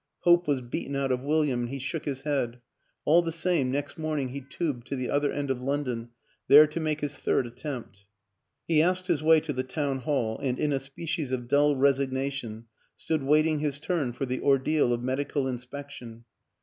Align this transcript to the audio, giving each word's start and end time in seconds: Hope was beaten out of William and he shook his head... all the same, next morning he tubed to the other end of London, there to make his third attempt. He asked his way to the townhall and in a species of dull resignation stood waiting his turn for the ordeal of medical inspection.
Hope 0.21 0.47
was 0.47 0.61
beaten 0.61 0.95
out 0.95 1.11
of 1.11 1.21
William 1.21 1.59
and 1.59 1.69
he 1.69 1.77
shook 1.77 2.05
his 2.05 2.21
head... 2.21 2.59
all 3.05 3.21
the 3.21 3.31
same, 3.31 3.69
next 3.69 3.99
morning 3.99 4.29
he 4.29 4.41
tubed 4.41 4.87
to 4.87 4.95
the 4.95 5.11
other 5.11 5.31
end 5.31 5.51
of 5.51 5.61
London, 5.61 6.09
there 6.47 6.65
to 6.65 6.79
make 6.79 7.01
his 7.01 7.15
third 7.15 7.45
attempt. 7.45 8.05
He 8.67 8.81
asked 8.81 9.05
his 9.05 9.21
way 9.21 9.39
to 9.41 9.53
the 9.53 9.61
townhall 9.61 10.39
and 10.41 10.57
in 10.57 10.73
a 10.73 10.79
species 10.79 11.31
of 11.31 11.47
dull 11.47 11.75
resignation 11.75 12.65
stood 12.97 13.21
waiting 13.21 13.59
his 13.59 13.79
turn 13.79 14.11
for 14.11 14.25
the 14.25 14.41
ordeal 14.41 14.91
of 14.91 15.03
medical 15.03 15.47
inspection. 15.47 16.23